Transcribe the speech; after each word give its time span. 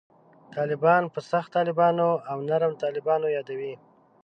طالبان 0.55 1.03
په 1.13 1.19
«سخت 1.31 1.49
طالبان» 1.57 1.95
او 2.31 2.37
«نرم 2.49 2.73
طالبان» 2.83 3.21
یادوي. 3.37 3.73